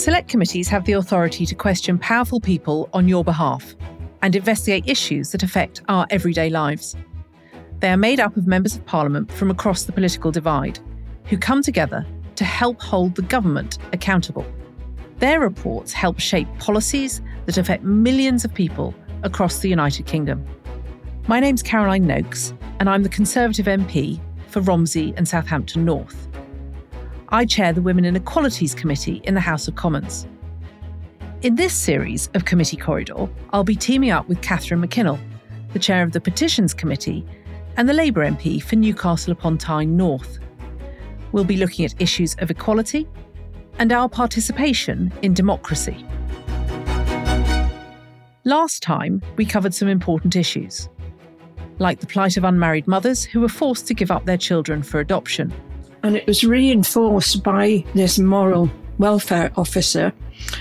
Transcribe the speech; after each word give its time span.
Select 0.00 0.30
committees 0.30 0.66
have 0.68 0.86
the 0.86 0.94
authority 0.94 1.44
to 1.44 1.54
question 1.54 1.98
powerful 1.98 2.40
people 2.40 2.88
on 2.94 3.06
your 3.06 3.22
behalf 3.22 3.76
and 4.22 4.34
investigate 4.34 4.88
issues 4.88 5.30
that 5.30 5.42
affect 5.42 5.82
our 5.90 6.06
everyday 6.08 6.48
lives. 6.48 6.96
They 7.80 7.90
are 7.90 7.98
made 7.98 8.18
up 8.18 8.34
of 8.38 8.46
members 8.46 8.74
of 8.74 8.86
parliament 8.86 9.30
from 9.30 9.50
across 9.50 9.82
the 9.82 9.92
political 9.92 10.32
divide 10.32 10.78
who 11.26 11.36
come 11.36 11.62
together 11.62 12.06
to 12.36 12.44
help 12.46 12.80
hold 12.80 13.14
the 13.14 13.20
government 13.20 13.76
accountable. 13.92 14.46
Their 15.18 15.38
reports 15.38 15.92
help 15.92 16.18
shape 16.18 16.48
policies 16.58 17.20
that 17.44 17.58
affect 17.58 17.84
millions 17.84 18.42
of 18.42 18.54
people 18.54 18.94
across 19.22 19.58
the 19.58 19.68
United 19.68 20.06
Kingdom. 20.06 20.46
My 21.28 21.40
name's 21.40 21.62
Caroline 21.62 22.06
Nokes, 22.06 22.56
and 22.78 22.88
I'm 22.88 23.02
the 23.02 23.10
Conservative 23.10 23.66
MP 23.66 24.18
for 24.48 24.62
Romsey 24.62 25.12
and 25.18 25.28
Southampton 25.28 25.84
North. 25.84 26.26
I 27.32 27.44
chair 27.44 27.72
the 27.72 27.80
Women 27.80 28.04
and 28.06 28.16
Equalities 28.16 28.74
Committee 28.74 29.20
in 29.22 29.34
the 29.34 29.40
House 29.40 29.68
of 29.68 29.76
Commons. 29.76 30.26
In 31.42 31.54
this 31.54 31.72
series 31.72 32.28
of 32.34 32.44
Committee 32.44 32.76
Corridor, 32.76 33.28
I'll 33.50 33.62
be 33.62 33.76
teaming 33.76 34.10
up 34.10 34.28
with 34.28 34.42
Catherine 34.42 34.82
McKinnell, 34.82 35.20
the 35.72 35.78
chair 35.78 36.02
of 36.02 36.10
the 36.10 36.20
Petitions 36.20 36.74
Committee 36.74 37.24
and 37.76 37.88
the 37.88 37.92
Labour 37.92 38.28
MP 38.28 38.60
for 38.60 38.74
Newcastle 38.74 39.30
upon 39.30 39.58
Tyne 39.58 39.96
North. 39.96 40.40
We'll 41.30 41.44
be 41.44 41.56
looking 41.56 41.84
at 41.84 41.94
issues 42.02 42.34
of 42.40 42.50
equality 42.50 43.06
and 43.78 43.92
our 43.92 44.08
participation 44.08 45.12
in 45.22 45.32
democracy. 45.32 46.04
Last 48.42 48.82
time, 48.82 49.22
we 49.36 49.44
covered 49.44 49.72
some 49.72 49.86
important 49.86 50.34
issues, 50.34 50.88
like 51.78 52.00
the 52.00 52.08
plight 52.08 52.36
of 52.36 52.42
unmarried 52.42 52.88
mothers 52.88 53.22
who 53.22 53.40
were 53.40 53.48
forced 53.48 53.86
to 53.86 53.94
give 53.94 54.10
up 54.10 54.24
their 54.24 54.36
children 54.36 54.82
for 54.82 54.98
adoption. 54.98 55.52
And 56.02 56.16
it 56.16 56.26
was 56.26 56.44
reinforced 56.44 57.42
by 57.42 57.84
this 57.94 58.18
moral 58.18 58.70
welfare 58.98 59.50
officer 59.56 60.12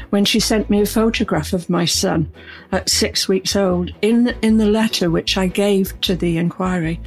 when 0.09 0.25
she 0.25 0.39
sent 0.39 0.69
me 0.69 0.81
a 0.81 0.85
photograph 0.85 1.53
of 1.53 1.69
my 1.69 1.85
son 1.85 2.31
at 2.71 2.89
six 2.89 3.27
weeks 3.27 3.55
old 3.55 3.91
in, 4.01 4.35
in 4.41 4.57
the 4.57 4.65
letter 4.65 5.09
which 5.09 5.37
I 5.37 5.47
gave 5.47 5.99
to 6.01 6.15
the 6.15 6.37
inquiry. 6.37 6.99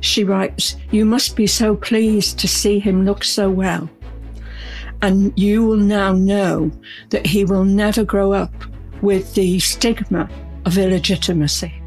She 0.00 0.24
writes, 0.24 0.76
You 0.90 1.04
must 1.04 1.36
be 1.36 1.46
so 1.46 1.76
pleased 1.76 2.38
to 2.38 2.48
see 2.48 2.78
him 2.78 3.04
look 3.04 3.24
so 3.24 3.50
well. 3.50 3.88
And 5.02 5.32
you 5.38 5.64
will 5.64 5.76
now 5.76 6.12
know 6.12 6.70
that 7.10 7.26
he 7.26 7.44
will 7.44 7.64
never 7.64 8.04
grow 8.04 8.32
up 8.32 8.52
with 9.02 9.34
the 9.34 9.58
stigma 9.58 10.28
of 10.64 10.78
illegitimacy. 10.78 11.82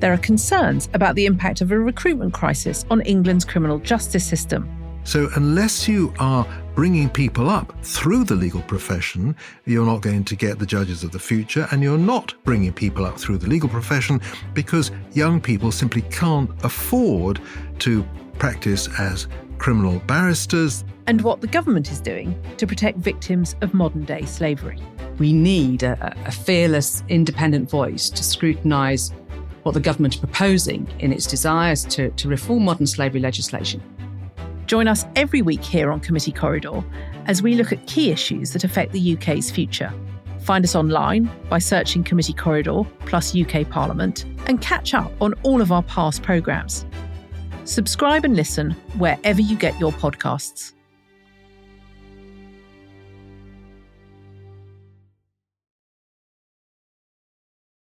There 0.00 0.12
are 0.12 0.18
concerns 0.18 0.88
about 0.94 1.14
the 1.14 1.26
impact 1.26 1.60
of 1.60 1.70
a 1.70 1.78
recruitment 1.78 2.34
crisis 2.34 2.84
on 2.90 3.02
England's 3.02 3.44
criminal 3.44 3.78
justice 3.78 4.26
system. 4.26 4.81
So, 5.04 5.28
unless 5.34 5.88
you 5.88 6.14
are 6.18 6.46
bringing 6.74 7.10
people 7.10 7.50
up 7.50 7.74
through 7.82 8.24
the 8.24 8.34
legal 8.34 8.62
profession, 8.62 9.34
you're 9.66 9.84
not 9.84 10.00
going 10.00 10.24
to 10.24 10.36
get 10.36 10.58
the 10.58 10.66
judges 10.66 11.02
of 11.02 11.10
the 11.10 11.18
future, 11.18 11.66
and 11.70 11.82
you're 11.82 11.98
not 11.98 12.34
bringing 12.44 12.72
people 12.72 13.04
up 13.04 13.18
through 13.18 13.38
the 13.38 13.48
legal 13.48 13.68
profession 13.68 14.20
because 14.54 14.92
young 15.12 15.40
people 15.40 15.72
simply 15.72 16.02
can't 16.02 16.50
afford 16.64 17.40
to 17.80 18.04
practice 18.38 18.88
as 18.98 19.26
criminal 19.58 19.98
barristers. 20.06 20.84
And 21.06 21.20
what 21.22 21.40
the 21.40 21.46
government 21.48 21.90
is 21.90 22.00
doing 22.00 22.40
to 22.56 22.66
protect 22.66 22.98
victims 22.98 23.56
of 23.60 23.74
modern 23.74 24.04
day 24.04 24.24
slavery. 24.24 24.78
We 25.18 25.32
need 25.32 25.82
a, 25.82 26.16
a 26.26 26.32
fearless, 26.32 27.02
independent 27.08 27.68
voice 27.68 28.08
to 28.10 28.22
scrutinise 28.24 29.12
what 29.62 29.74
the 29.74 29.80
government 29.80 30.14
is 30.14 30.20
proposing 30.20 30.88
in 30.98 31.12
its 31.12 31.26
desires 31.26 31.84
to, 31.84 32.10
to 32.10 32.28
reform 32.28 32.64
modern 32.64 32.86
slavery 32.86 33.20
legislation. 33.20 33.82
Join 34.72 34.88
us 34.88 35.04
every 35.16 35.42
week 35.42 35.62
here 35.62 35.92
on 35.92 36.00
Committee 36.00 36.32
Corridor 36.32 36.82
as 37.26 37.42
we 37.42 37.56
look 37.56 37.72
at 37.72 37.86
key 37.86 38.10
issues 38.10 38.54
that 38.54 38.64
affect 38.64 38.92
the 38.92 39.14
UK's 39.14 39.50
future. 39.50 39.92
Find 40.40 40.64
us 40.64 40.74
online 40.74 41.30
by 41.50 41.58
searching 41.58 42.02
Committee 42.02 42.32
Corridor 42.32 42.84
plus 43.04 43.36
UK 43.36 43.68
Parliament 43.68 44.24
and 44.46 44.62
catch 44.62 44.94
up 44.94 45.12
on 45.20 45.34
all 45.42 45.60
of 45.60 45.72
our 45.72 45.82
past 45.82 46.22
programmes. 46.22 46.86
Subscribe 47.64 48.24
and 48.24 48.34
listen 48.34 48.70
wherever 48.96 49.42
you 49.42 49.58
get 49.58 49.78
your 49.78 49.92
podcasts. 49.92 50.72